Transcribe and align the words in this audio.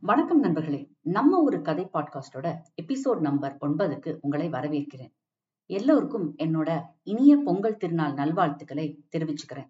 வணக்கம் 0.00 0.38
நண்பர்களே. 0.38 0.90
நம்ம 1.00 1.42
ஒரு 1.42 1.62
கதை 1.62 1.88
பாட்காஸ்டோட 1.92 2.56
எபிசோட் 2.82 3.20
நம்பர் 3.20 3.56
ஒன்பதுக்கு 3.60 4.18
உங்களை 4.20 4.48
வரவேற்கிறேன். 4.48 5.12
எல்லோருக்கும் 5.66 6.34
என்னோட 6.36 6.82
இனிய 7.02 7.36
பொங்கல் 7.36 7.76
திருநாள் 7.76 8.14
நல்வாழ்த்துக்களை 8.14 9.04
தெரிவிச்சுக்கிறேன். 9.16 9.66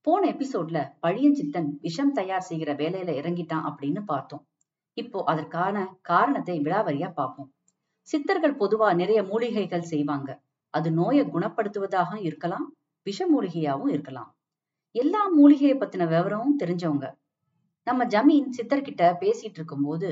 போன 0.00 0.30
எபிசோட்ல 0.30 0.90
பழியஞ்சித்தன் 1.02 1.66
விஷம் 1.80 2.12
தயார் 2.12 2.40
செய்கிற 2.40 2.74
வேலையில 2.74 3.10
இறங்கிட்டான் 3.12 3.72
அப்படின்னு 3.72 4.00
பார்த்தோம். 4.00 4.46
இப்போ 4.92 5.22
அதற்கான 5.24 5.98
காரணத்தை 6.02 6.60
விழாவரியா 6.60 7.12
பார்ப்போம். 7.12 7.52
சித்தர்கள் 8.02 8.56
பொதுவா 8.56 8.94
நிறைய 8.94 9.22
மூலிகைகள் 9.22 9.82
செய்வாங்க. 9.82 10.42
அது 10.70 10.92
நோயை 10.92 11.26
குணப்படுத்துவதாக 11.26 12.20
இருக்கலாம் 12.20 12.74
விஷ 13.02 13.28
மூலிகையாவும் 13.28 13.88
இருக்கலாம். 13.88 14.36
எல்லா 14.90 15.28
மூலிகையை 15.28 15.78
பத்தின 15.78 16.08
விவரமும் 16.08 16.58
தெரிஞ்சவங்க 16.58 17.12
நம்ம 17.86 18.04
ஜமீன் 18.04 18.48
சித்தர்கிட்ட 18.56 19.02
பேசிட்டு 19.20 19.58
இருக்கும்போது 19.58 20.08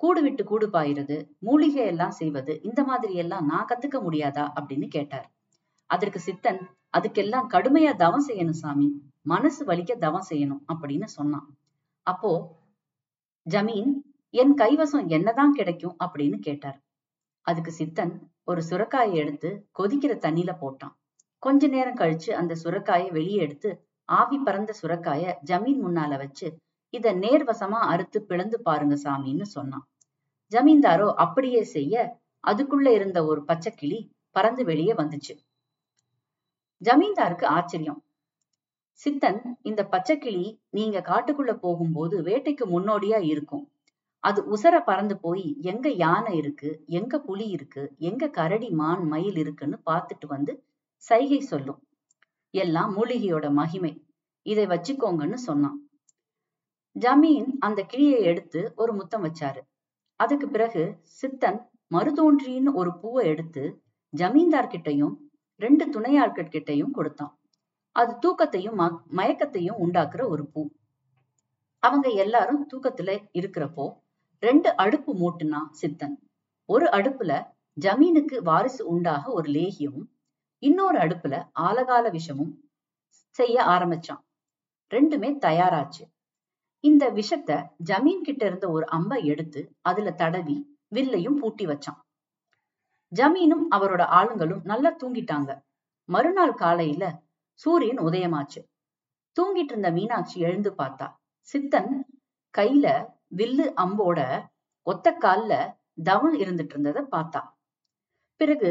கூடு 0.00 0.20
விட்டு 0.22 0.44
கூடு 0.44 0.66
பாயிறது 0.66 1.16
மூலிகை 1.38 1.84
எல்லாம் 1.86 2.10
செய்வது 2.10 2.52
இந்த 2.62 2.80
மாதிரி 2.84 3.14
எல்லாம் 3.14 3.44
நான் 3.46 3.68
கத்துக்க 3.68 3.98
முடியாதா 4.06 4.44
அப்படின்னு 4.58 4.86
கேட்டார். 4.88 5.26
அதற்கு 5.86 6.20
சித்தன் 6.20 6.60
அதுக்கெல்லாம் 6.96 7.46
கடுமையா 7.54 7.92
தவம் 7.96 8.26
செய்யணும் 8.28 8.60
சாமி 8.62 8.88
மனசு 9.22 9.62
வலிக்க 9.64 9.92
தவம் 9.98 10.26
செய்யணும் 10.30 10.62
அப்படின்னு 10.72 11.04
சொன்னான். 11.04 11.46
அப்போ 12.06 12.32
ஜமீன் 13.46 13.92
என் 14.34 14.54
கைவசம் 14.54 15.06
என்னதான் 15.06 15.52
கிடைக்கும் 15.52 15.96
அப்படின்னு 16.04 16.38
கேட்டார். 16.38 16.78
அதுக்கு 17.46 17.72
சித்தன் 17.78 18.12
ஒரு 18.44 18.62
சுரக்காயை 18.70 19.14
எடுத்து 19.14 19.50
கொதிக்கிற 19.78 20.12
தண்ணியில 20.16 20.52
போட்டான். 20.60 20.94
கொஞ்ச 21.38 21.66
நேரம் 21.66 21.96
கழிச்சு 21.96 22.30
அந்த 22.30 22.56
சுரக்காயை 22.64 23.08
வெளியே 23.12 23.38
எடுத்து 23.38 23.70
ஆவி 24.08 24.38
பறந்த 24.38 24.72
சுரக்காய 24.82 25.34
ஜமீன் 25.44 25.80
முன்னால 25.84 26.16
வச்சு 26.16 26.48
இத 26.94 27.12
நேர்வசமா 27.14 27.80
அறுத்து 27.92 28.18
பிளந்து 28.22 28.62
பாருங்க 28.62 28.96
சாமின்னு 29.04 29.42
சொன்னான். 29.42 29.84
ஜமீன்தாரோ 30.52 31.08
அப்படியே 31.14 31.62
செய்ய 31.64 32.20
அதுக்குள்ள 32.44 32.88
இருந்த 32.92 33.18
ஒரு 33.24 33.40
பச்சைக்கிளி 33.48 33.98
பறந்து 34.30 34.64
வெளியே 34.64 34.92
வந்துச்சு. 34.92 35.34
ஜமீன்தாருக்கு 36.82 37.46
ஆச்சரியம். 37.46 38.00
சித்தன் 39.00 39.40
இந்த 39.62 39.82
பச்சைக்கிளி 39.92 40.44
நீங்க 40.70 40.98
காட்டுக்குள்ள 41.00 41.52
போகும்போது 41.54 42.16
வேட்டைக்கு 42.22 42.64
முன்னோடியா 42.66 43.18
இருக்கும். 43.22 43.64
அது 44.24 44.40
உசர 44.56 44.74
பறந்து 44.84 45.14
போய் 45.18 45.46
எங்க 45.62 45.88
யானை 45.90 46.36
இருக்கு 46.36 46.70
எங்க 46.86 47.18
புலி 47.18 47.46
இருக்கு 47.48 47.82
எங்க 47.98 48.28
கரடி 48.28 48.70
மான் 48.70 49.04
மயில் 49.04 49.36
இருக்குன்னு 49.36 49.78
பார்த்துட்டு 49.90 50.26
வந்து 50.26 50.52
சைகை 51.04 51.40
சொல்லும். 51.40 51.80
எல்லாம் 52.54 52.90
மூலிகையோட 52.96 53.46
மகிமை. 53.50 53.92
இதை 54.46 54.66
வச்சுக்கோங்கன்னு 54.66 55.38
சொன்னான். 55.48 55.78
ஜமீன் 57.00 57.48
அந்த 57.58 57.82
கிளியை 57.82 58.20
எடுத்து 58.22 58.72
ஒரு 58.76 58.92
முத்தம் 58.94 59.24
வச்சாரு. 59.24 59.60
அதுக்கு 60.16 60.48
பிறகு 60.48 60.82
சித்தன் 61.20 61.60
மறுதோன்றின்னு 61.90 62.72
ஒரு 62.72 62.98
பூவை 62.98 63.26
எடுத்து 63.26 63.82
ஜமீன்தார் 64.12 64.66
கிட்டையும் 64.66 65.14
ரெண்டு 65.56 65.84
துணையாட்கள் 65.90 66.52
கிட்டையும் 66.54 66.90
கொடுத்தான். 66.90 67.38
அது 67.96 68.12
தூக்கத்தையும் 68.18 68.78
மயக்கத்தையும் 69.16 69.80
உண்டாக்குற 69.84 70.28
ஒரு 70.28 70.46
பூ. 70.46 70.68
அவங்க 71.78 72.08
எல்லாரும் 72.08 72.68
தூக்கத்துல 72.74 73.10
இருக்கிறப்போ 73.32 73.86
ரெண்டு 74.42 74.76
அடுப்பு 74.76 75.12
மூட்டுனா 75.14 75.60
சித்தன். 75.80 76.16
ஒரு 76.64 76.86
அடுப்புல 76.86 77.32
ஜமீனுக்கு 77.80 78.36
வாரிசு 78.42 78.86
உண்டாக 78.86 79.32
ஒரு 79.32 79.50
லேகியமும் 79.52 80.08
இன்னொரு 80.58 80.98
அடுப்புல 80.98 81.34
ஆலகால 81.60 82.18
விஷமும் 82.18 82.52
செய்ய 83.28 83.62
ஆரம்பிச்சான். 83.64 84.22
ரெண்டுமே 84.90 85.30
தயாராச்சு. 85.46 86.04
இந்த 86.84 87.10
விஷத்த 87.10 87.50
ஜமீன் 87.84 88.22
கிட்ட 88.22 88.42
இருந்த 88.46 88.70
ஒரு 88.70 88.86
அம்பை 88.86 89.18
எடுத்து 89.26 89.60
அதுல 89.80 90.10
தடவி 90.12 90.56
வில்லையும் 90.90 91.36
பூட்டி 91.36 91.66
வச்சான். 91.66 91.98
ஜமீனும் 93.12 93.64
அவரோட 93.70 94.02
ஆளுங்களும் 94.10 94.62
நல்லா 94.62 94.90
தூங்கிட்டாங்க. 94.96 95.50
மறுநாள் 96.08 96.54
காலையில 96.54 97.04
சூரியன் 97.60 97.98
உதயமாச்சு. 97.98 98.60
தூங்கிட்டு 99.36 99.72
இருந்த 99.72 99.90
மீனாட்சி 99.90 100.40
எழுந்து 100.40 100.70
பார்த்தா 100.70 101.06
சித்தன் 101.48 101.92
கையில 102.54 102.86
வில்லு 103.36 103.66
அம்போட 103.76 104.18
ஒத்த 104.86 105.16
கால்ல 105.20 105.52
தவன் 106.04 106.36
இருந்துட்டு 106.36 106.74
இருந்தத 106.74 107.00
பார்த்தா. 107.10 107.40
பிறகு 108.40 108.70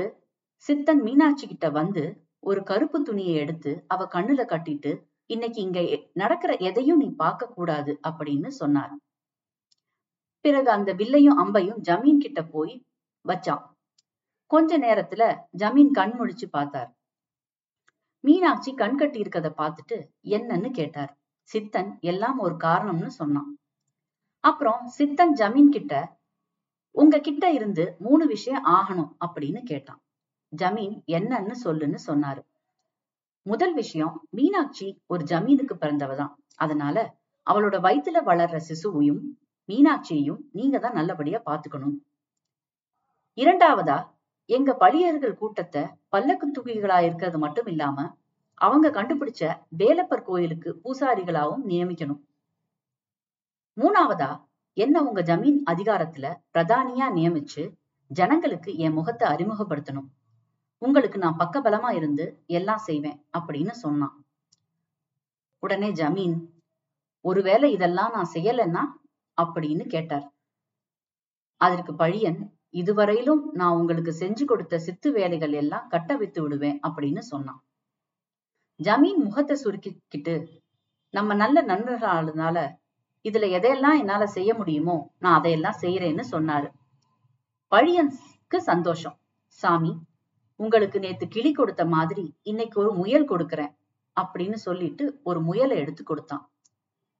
சித்தன் 0.65 1.01
மீனாட்சி 1.01 1.47
கிட்ட 1.47 1.69
வந்து 1.69 2.03
ஒரு 2.39 2.63
கருப்பு 2.63 2.97
துணியை 3.03 3.35
எடுத்து 3.35 3.71
அவ 3.87 4.07
கண்ணுல 4.13 4.41
கட்டிட்டு 4.45 4.91
இன்னைக்கு 5.33 5.59
இங்க 5.61 5.79
நடக்கிற 6.13 6.51
எதையும் 6.69 6.97
நீ 6.97 7.07
பார்க்க 7.15 7.53
கூடாது 7.55 7.91
அப்படின்னு 8.09 8.49
சொன்னார். 8.61 8.93
பிறகு 10.45 10.69
அந்த 10.69 10.91
வில்லையும் 10.93 11.39
அம்பையும் 11.43 11.81
ஜமீன் 11.89 12.17
கிட்ட 12.17 12.39
போய் 12.43 12.73
வச்சான். 13.25 13.63
கொஞ்ச 14.51 14.79
நேரத்துல 14.79 15.23
ஜமீன் 15.57 15.91
கண் 15.91 16.13
முழிச்சு 16.19 16.47
பார்த்தார். 16.49 16.89
மீனாட்சி 18.23 18.71
கண் 18.73 18.97
கட்டி 18.97 19.19
இருக்கத 19.21 19.49
பார்த்துட்டு 19.61 19.97
என்னன்னு 20.29 20.69
கேட்டார். 20.71 21.11
சித்தன் 21.49 21.91
எல்லாம் 21.99 22.39
ஒரு 22.39 22.55
காரணம்னு 22.55 23.11
சொன்னான். 23.19 23.49
அப்புறம் 24.43 24.81
சித்தன் 24.97 25.33
ஜமீன் 25.39 25.69
கிட்ட 25.69 25.93
உங்க 26.95 27.15
கிட்ட 27.19 27.45
இருந்து 27.51 27.83
மூணு 27.99 28.23
விஷயம் 28.27 28.65
ஆகணும் 28.77 29.11
அப்படின்னு 29.25 29.61
கேட்டான். 29.63 30.01
ஜமீன் 30.53 30.95
என்னன்னு 31.17 31.55
சொல்லுன்னு 31.63 31.99
சொன்னாரு. 32.07 32.41
முதல் 33.45 33.73
விஷயம் 33.73 34.15
மீனாட்சி 34.29 34.87
ஒரு 35.07 35.23
ஜமீனுக்கு 35.23 35.75
பிறந்தவதான். 35.79 36.33
அதனால 36.55 36.97
அவளோட 37.47 37.75
வயிற்றுல 37.79 38.19
வளர்ற 38.25 38.57
சிசுவையும் 38.69 39.21
மீனாட்சியையும் 39.69 40.41
நீங்க 40.51 40.79
தான் 40.79 40.93
நல்லபடியா 40.93 41.39
பாத்துக்கணும். 41.45 41.95
இரண்டாவதா 43.37 43.97
எங்க 44.49 44.73
பழியர்கள் 44.73 45.35
கூட்டத்தை 45.35 45.83
பல்லக்கு 46.09 46.47
தூக்கிகளா 46.47 46.97
இருக்கிறது 47.01 47.37
மட்டும் 47.37 47.65
இல்லாம 47.65 47.97
அவங்க 48.61 48.87
கண்டுபிடிச்ச 48.89 49.43
வேலப்பர் 49.69 50.23
கோயிலுக்கு 50.23 50.69
பூசாரிகளாவும் 50.83 51.63
நியமிக்கணும். 51.67 52.21
மூணாவதா 53.77 54.31
என்ன 54.77 55.03
உங்க 55.03 55.21
ஜமீன் 55.21 55.59
அதிகாரத்துல 55.65 56.25
பிரதானியா 56.53 57.07
நியமிச்சு 57.13 57.63
ஜனங்களுக்கு 58.11 58.71
என் 58.77 58.93
முகத்தை 58.93 59.25
அறிமுகப்படுத்தணும். 59.33 60.09
உங்களுக்கு 60.81 61.17
நான் 61.17 61.39
பக்கபலமா 61.39 61.93
இருந்து 61.93 62.43
எல்லாம் 62.47 62.77
செய்வேன் 62.77 63.25
அப்படின்னு 63.37 63.71
சொன்னான். 63.71 64.15
உடனே 65.59 65.91
ஜமீன் 65.91 66.37
ஒருவேளை 67.25 67.71
இதெல்லாம் 67.71 68.11
நான் 68.11 68.31
செய்யலைன்னா? 68.33 68.83
அப்படின்னு 69.37 69.87
கேட்டார். 69.87 70.25
அதற்கு 71.61 71.93
பழியன் 71.93 72.39
இதுவரையிலும் 72.69 73.43
நான் 73.51 73.77
உங்களுக்கு 73.77 74.11
செஞ்சு 74.19 74.45
கொடுத்த 74.45 74.79
சித்து 74.79 75.11
வேலைகள் 75.11 75.51
எல்லாம் 75.51 75.87
கட்ட 75.87 76.17
வைத்து 76.17 76.41
விடுவேன் 76.41 76.79
அப்படின்னு 76.87 77.19
சொன்னான். 77.19 77.61
ஜமீன் 78.79 79.23
முகத்தை 79.23 79.57
சுருக்கிக்கிட்டு 79.63 80.35
நம்ம 81.09 81.33
நல்ல 81.33 81.63
நண்பர்களானதுனால 81.63 82.57
இதுல 83.25 83.47
எதையெல்லாம் 83.57 83.97
என்னால 83.97 84.25
செய்ய 84.27 84.53
முடியுமோ 84.53 85.13
நான் 85.19 85.37
அதையெல்லாம் 85.39 85.81
செய்யறேன்னு 85.81 86.23
சொன்னாரு. 86.31 86.69
பழியனுக்கு 87.71 88.57
சந்தோஷம். 88.57 89.17
சாமி 89.45 89.93
உங்களுக்கு 90.63 90.97
நேத்து 90.99 91.25
கிளி 91.27 91.51
கொடுத்த 91.51 91.83
மாதிரி 91.85 92.25
இன்னைக்கு 92.41 92.77
ஒரு 92.81 92.91
முயல் 92.93 93.29
கொடுக்கறேன் 93.29 93.73
அப்படின்னு 94.17 94.57
சொல்லிட்டு 94.67 95.05
ஒரு 95.23 95.39
முயலை 95.41 95.75
எடுத்து 95.77 96.03
கொடுத்தான். 96.03 96.43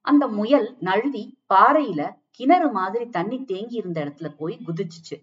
அந்த 0.04 0.24
முயல் 0.38 0.68
நழுவி 0.80 1.22
பாறையில 1.54 2.02
கிணறு 2.30 2.68
மாதிரி 2.70 3.04
தண்ணி 3.08 3.38
தேங்கி 3.44 3.76
இருந்த 3.76 3.98
இடத்துல 4.04 4.28
போய் 4.36 4.54
குதிச்சுச்சு. 4.66 5.16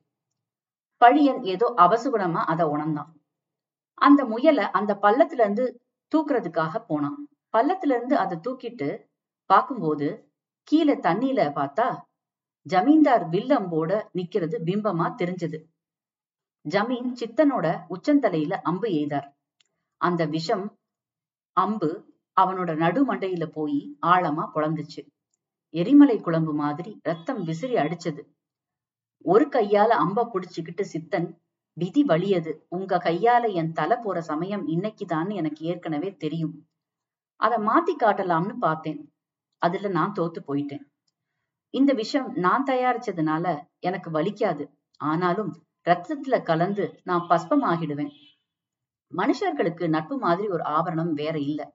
பழியன் 1.01 1.41
ஏதோ 1.43 1.67
அவசுகுணமா 1.77 2.41
அதை 2.53 2.65
உணர்ந்தான். 2.65 3.11
அந்த 4.01 4.21
முயலை 4.25 4.65
அந்த 4.71 4.91
பள்ளத்துல 5.01 5.43
இருந்து 5.45 5.65
தூக்குறதுக்காக 6.11 6.75
போனான். 6.87 7.19
பள்ளத்துல 7.57 7.95
இருந்து 7.97 8.15
அதை 8.17 8.35
தூக்கிட்டு 8.47 8.89
பார்க்கும்போது 9.49 10.07
கீழே 10.67 10.95
தண்ணியில 11.07 11.41
பார்த்தா 11.59 11.87
ஜமீன்தார் 12.65 13.25
வில்லம்போட 13.29 13.91
நிக்கிறது 14.17 14.57
பிம்பமா 14.67 15.05
தெரிஞ்சது. 15.21 15.59
ஜமீன் 16.65 17.13
சித்தனோட 17.13 17.65
உச்சந்தலையில 17.89 18.53
அம்பு 18.53 18.87
எய்தார். 18.89 19.27
அந்த 19.97 20.25
விஷம் 20.25 20.79
அம்பு 21.57 22.17
அவனோட 22.41 22.71
நடுமண்டையில 22.75 23.45
போய் 23.45 23.97
ஆழமா 24.01 24.49
குழந்துச்சு. 24.55 25.01
எரிமலை 25.73 26.19
குழம்பு 26.19 26.53
மாதிரி 26.53 26.99
ரத்தம் 27.03 27.43
விசிறி 27.43 27.73
அடிச்சது. 27.73 28.21
ஒரு 29.25 29.47
கையால 29.47 29.87
அம்ப 29.87 30.29
புடிச்சுக்கிட்டு 30.33 30.85
சித்தன் 30.93 31.37
விதி 31.73 32.03
வலியது. 32.03 32.51
உங்க 32.69 32.97
கையால 32.97 33.53
என் 33.53 33.71
தலை 33.71 33.97
போற 34.03 34.21
சமயம் 34.21 34.67
இன்னைக்குதான் 34.67 35.35
எனக்கு 35.35 35.65
ஏற்கனவே 35.65 36.15
தெரியும். 36.15 36.67
அத 37.35 37.57
மாத்தி 37.57 38.01
காட்டலாம்னு 38.01 38.55
பார்த்தேன். 38.57 39.13
அதுல 39.61 39.87
நான் 39.87 40.13
தோத்து 40.19 40.39
போயிட்டேன். 40.47 40.85
இந்த 41.73 41.93
விஷம் 41.93 42.33
நான் 42.35 42.63
தயாரிச்சதுனால 42.63 43.45
எனக்கு 43.79 44.11
வலிக்காது. 44.11 44.65
ஆனாலும் 44.97 45.51
ரத்தத்துல 45.85 46.41
கலந்து 46.41 46.99
நான் 47.03 47.25
பஸ்பம் 47.27 47.63
ஆகிடுவேன் 47.63 48.11
மனுஷர்களுக்கு 49.11 49.87
நட்பு 49.87 50.17
மாதிரி 50.17 50.47
ஒரு 50.47 50.63
ஆபரணம் 50.63 51.13
வேற 51.13 51.39
இல்ல. 51.39 51.73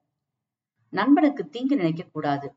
நண்பனுக்கு 0.89 1.49
தீங்கு 1.49 1.75
நினைக்க 1.75 2.03
கூடாது. 2.03 2.55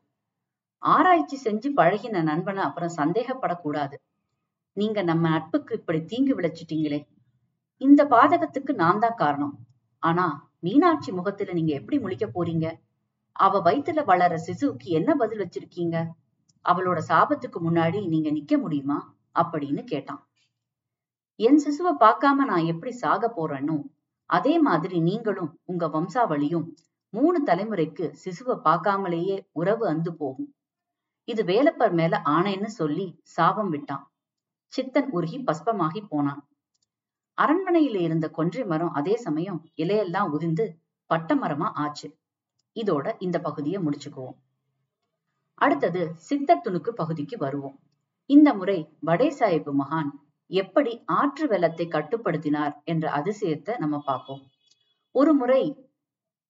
ஆராய்ச்சி 0.77 1.39
செஞ்சு 1.43 1.69
பழகின 1.75 2.21
நண்பனை 2.21 2.63
அப்புறம் 2.63 2.93
சந்தேகப்படக்கூடாது. 2.95 3.93
நீங்க 4.73 5.01
நம்ம 5.01 5.29
நட்புக்கு 5.29 5.75
இப்படி 5.75 6.05
தீங்கு 6.05 6.35
விளைச்சிட்டீங்களே. 6.35 7.07
இந்த 7.77 8.05
பாதகத்துக்கு 8.05 8.73
நான் 8.73 8.99
தான் 8.99 9.13
காரணம். 9.15 9.55
ஆனா 10.03 10.51
மீனாட்சி 10.59 11.11
முகத்துல 11.11 11.53
நீங்க 11.53 11.73
எப்படி 11.73 11.97
முழிக்க 11.97 12.27
போறீங்க? 12.33 12.79
அவ 13.31 13.61
வயித்துல 13.61 14.05
வளர 14.05 14.35
சிசுவுக்கு 14.47 14.83
என்ன 14.83 15.15
பதில் 15.15 15.47
வச்சிருக்கீங்க? 15.47 15.97
அவளோட 16.65 16.99
சாபத்துக்கு 17.07 17.59
முன்னாடி 17.59 18.07
நீங்க 18.07 18.29
நிக்க 18.29 18.61
முடியுமா? 18.61 19.15
அப்படின்னு 19.39 19.83
கேட்டான். 19.83 20.27
என் 21.39 21.59
சிசுவை 21.65 21.91
பார்க்காம 21.99 22.45
நான் 22.47 22.65
எப்படி 22.65 22.91
சாக 22.91 23.33
போறேனோ? 23.35 23.83
அதே 24.29 24.59
மாதிரி 24.59 24.99
நீங்களும் 24.99 25.59
உங்க 25.65 25.87
வம்சாவளியும் 25.87 26.65
மூணு 27.09 27.43
தலைமுறைக்கு 27.45 28.05
சிசுவை 28.23 28.55
பார்க்காமலேயே 28.63 29.37
உறவு 29.51 29.85
அந்து 29.93 30.09
போகும். 30.09 30.49
இது 31.23 31.43
வேலப்பர் 31.43 31.93
மேல 31.93 32.21
ஆணைன்னு 32.25 32.69
சொல்லி 32.79 33.19
சாபம் 33.23 33.69
விட்டான். 33.69 34.11
சித்தன் 34.73 35.09
உருகி 35.11 35.39
பஸ்பமாகி 35.39 36.01
போனான். 36.07 36.43
அரண்மனையில 37.37 37.97
இருந்த 37.99 38.29
கொன்றை 38.29 38.65
மரம் 38.65 38.91
அதே 38.91 39.15
சமயம் 39.15 39.59
இலையெல்லாம் 39.77 40.29
உதிர்ந்து 40.29 40.65
பட்ட 41.05 41.35
மரமா 41.35 41.69
ஆச்சு. 41.73 42.17
இதோட 42.75 43.15
இந்த 43.19 43.39
பகுதியை 43.39 43.83
முடிச்சுக்குவோம். 43.83 44.39
அடுத்தது 45.53 46.11
சித்த 46.15 46.61
துணுக்கு 46.63 46.89
பகுதிக்கு 46.89 47.37
வருவோம். 47.37 47.79
இந்த 48.25 48.53
முறை 48.53 48.97
வடே 48.99 49.29
சாஹிப் 49.39 49.77
மகான் 49.81 50.11
எப்படி 50.51 51.03
ஆற்று 51.05 51.47
வெள்ளத்தை 51.47 51.87
கட்டுப்படுத்தினார் 51.87 52.73
என்ற 52.83 53.11
அதிசயத்தை 53.11 53.77
நம்ம 53.77 54.01
பார்ப்போம். 54.05 54.41
ஒரு 55.11 55.33
முறை 55.33 55.61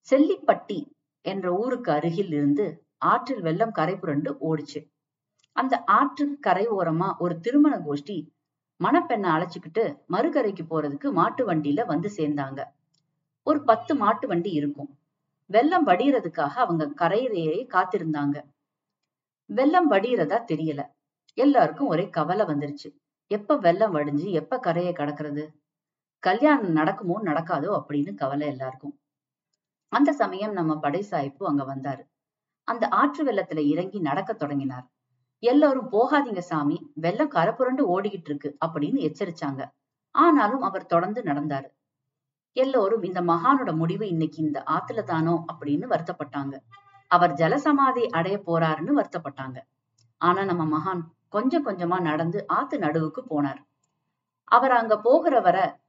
செல்லிப்பட்டி 0.07 0.79
என்ற 1.25 1.53
ஊருக்கு 1.53 1.91
அருகில் 1.91 2.31
இருந்து 2.31 2.65
ஆற்றில் 2.97 3.41
வெள்ளம் 3.41 3.71
கரை 3.71 3.95
புரண்டு 3.95 4.31
ஓடிச்சு. 4.49 4.79
அந்த 5.55 5.83
ஆற்று 5.83 6.39
கரை 6.39 6.67
ஓரமா 6.67 7.17
ஒரு 7.17 7.39
திருமண 7.39 7.77
கோஷ்டி 7.77 8.17
மணப்பெண்ணை 8.79 9.29
அழைச்சுக்கிட்டு 9.35 9.83
மறுகரைக்கு 10.09 10.63
போறதுக்கு 10.69 11.11
மாட்டு 11.11 11.53
வண்டியில 11.53 11.85
வந்து 11.85 12.09
சேர்ந்தாங்க. 12.17 12.63
ஒரு 13.43 13.63
பத்து 13.63 13.95
மாட்டு 13.95 14.27
வண்டி 14.27 14.51
இருக்கும். 14.51 14.97
வெள்ளம் 15.45 15.87
வடிகிறதுக்காக 15.87 16.53
அவங்க 16.55 16.87
கரையிலேயே 16.87 17.67
காத்திருந்தாங்க. 17.73 18.37
வெள்ளம் 19.45 19.91
வடிகிறதா 19.91 20.37
தெரியல. 20.51 20.81
எல்லாருக்கும் 21.33 21.87
ஒரே 21.87 22.09
கவலை 22.09 22.45
வந்துருச்சு. 22.45 22.89
எப்ப 23.31 23.57
வெள்ளம் 23.57 23.95
வடிஞ்சு 23.95 24.31
எப்ப 24.31 24.59
கரையை 24.59 24.93
கடக்கிறது? 24.93 25.47
கல்யாணம் 26.19 26.71
நடக்குமோ 26.71 27.21
நடக்காதோ 27.23 27.83
அப்படின்னு 27.85 28.15
கவலை 28.15 28.47
எல்லாருக்கும். 28.47 28.99
அந்த 29.87 30.13
சமயம் 30.13 30.51
நம்ம 30.51 30.79
படை 30.79 31.05
சாய்ப்பு 31.11 31.43
அங்க 31.43 31.75
வந்தாரு. 31.75 32.03
அந்த 32.63 32.87
ஆற்று 32.87 33.25
வெள்ளத்துல 33.25 33.57
இறங்கி 33.57 33.99
நடக்க 33.99 34.33
தொடங்கினார். 34.33 34.87
எல்லாரும் 35.39 35.91
போகாதீங்க 35.91 36.39
சாமி 36.39 36.91
வெள்ளம் 36.93 37.31
கரப்புரண்டு 37.31 37.79
ஓடிக்கிட்டு 37.79 38.25
இருக்கு 38.25 38.57
அப்படின்னு 38.65 39.11
எச்சரிச்சாங்க. 39.11 39.71
ஆனாலும் 40.11 40.61
அவர் 40.61 40.85
தொடர்ந்து 40.85 41.21
நடந்தாரு. 41.21 41.69
எல்லோரும் 42.51 43.03
இந்த 43.03 43.21
மகானோட 43.21 43.75
முடிவு 43.75 44.07
இன்னைக்கு 44.07 44.43
இந்த 44.43 44.63
ஆத்துல 44.65 45.03
தானோ? 45.03 45.45
அப்படின்னு 45.53 45.89
வருத்தப்பட்டாங்க. 45.89 46.57
அவர் 47.07 47.33
ஜலசமாதி 47.33 48.07
அடைய 48.09 48.41
போறாருன்னு 48.45 48.99
வருத்தப்பட்டாங்க. 48.99 49.57
ஆனா 50.17 50.43
நம்ம 50.43 50.63
மகான் 50.77 51.01
கொஞ்சம் 51.29 51.65
கொஞ்சமா 51.65 52.01
நடந்து 52.01 52.47
ஆத்து 52.47 52.79
நடுவுக்கு 52.79 53.21
போனார். 53.29 53.61
அவர் 54.43 54.71
அங்க 54.71 54.99
போகிற 54.99 55.39
வர 55.39 55.79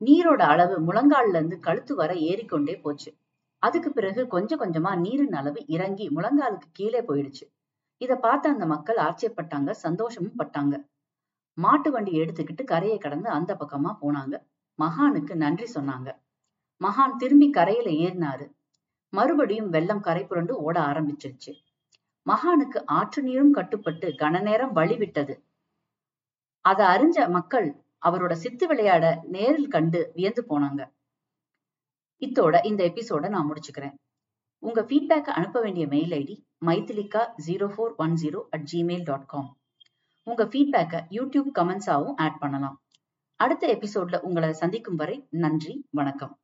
நீரோட 0.00 0.42
அளவு 0.42 0.92
முழங்கால்ல 0.92 1.28
இருந்து 1.28 1.60
கழுத்து 1.60 1.94
வர 1.94 2.14
ஏறிக்கொண்டே 2.14 2.76
போச்சு. 2.76 3.10
அதுக்கு 3.62 3.92
பிறகு 3.92 4.26
கொஞ்சம் 4.26 4.60
கொஞ்சமா 4.60 4.98
நீரின் 4.98 5.32
அளவு 5.32 5.66
இறங்கி 5.66 6.08
முழங்காலுக்கு 6.08 6.68
கீழே 6.72 7.00
போயிடுச்சு. 7.00 7.44
இத 7.96 8.16
பார்த்த 8.16 8.50
அந்த 8.50 8.66
மக்கள் 8.66 8.96
ஆச்சரியப்பட்டாங்க 8.96 9.70
சந்தோஷமும் 9.70 10.38
பட்டாங்க. 10.38 10.84
மாட்டு 11.54 11.90
வண்டி 11.90 12.12
எடுத்துக்கிட்டு 12.20 12.64
கரையை 12.64 12.98
கடந்து 12.98 13.28
அந்த 13.28 13.54
பக்கமா 13.54 13.96
போனாங்க. 14.02 14.34
மகானுக்கு 14.78 15.34
நன்றி 15.34 15.66
சொன்னாங்க. 15.74 16.08
மகான் 16.80 17.16
திரும்பி 17.16 17.50
கரையில 17.50 17.90
ஏறினாரு. 18.04 18.46
மறுபடியும் 19.12 19.68
வெள்ளம் 19.68 20.00
கரை 20.00 20.24
புரண்டு 20.24 20.62
ஓட 20.62 20.80
ஆரம்பிச்சிருச்சு. 20.80 21.52
மகானுக்கு 22.28 22.80
ஆற்று 22.86 23.22
நீரும் 23.22 23.52
கட்டுப்பட்டு 23.52 24.08
கன 24.08 24.42
நேரம் 24.42 24.76
வழிவிட்டது. 24.76 25.34
அத 26.60 26.80
அறிஞ்ச 26.84 27.30
மக்கள் 27.30 27.68
அவரோட 28.06 28.32
சித்து 28.32 28.66
விளையாட 28.66 29.04
நேரில் 29.26 29.68
கண்டு 29.68 30.10
வியந்து 30.14 30.42
போனாங்க. 30.48 30.82
இத்தோட 32.22 32.64
இந்த 32.64 32.84
எபிசோட 32.84 33.28
நான் 33.28 33.48
முடிச்சுக்கிறேன். 33.50 33.94
உங்க 34.62 34.80
ஃபீட்பேக் 34.82 35.30
அனுப்ப 35.38 35.60
வேண்டிய 35.60 35.86
mail 35.86 36.10
ID 36.10 36.36
Maithilika 36.66 37.22
zero 37.46 37.66
four 37.74 37.94
one 37.96 38.14
zero 38.22 38.40
at 38.50 38.68
Gmail 38.72 39.02
dot 39.02 39.26
com 39.26 39.56
உங்க 40.22 40.44
ஃபீட்பேக்கை 40.44 41.00
யூடியூப் 41.10 41.50
கமெண்ட்ஸாவும் 41.54 42.16
ஆட் 42.16 42.38
பண்ணலாம். 42.38 42.82
அடுத்த 43.40 43.78
எபிசோட்ல 43.78 44.20
உங்களை 44.20 44.52
சந்திக்கும் 44.52 44.94
வரை 44.94 45.26
நன்றி 45.30 45.74
வணக்கம். 45.90 46.38